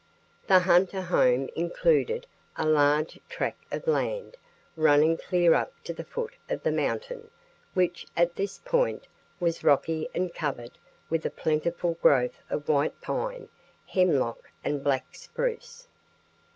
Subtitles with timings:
[0.47, 4.35] The Hunter home included a large tract of land
[4.75, 7.29] running clear up to the foot of the mountain,
[7.75, 9.07] which, at this point,
[9.39, 10.79] was rocky and covered
[11.11, 13.49] with a plentiful growth of white pine,
[13.85, 15.87] hemlock and black spruce.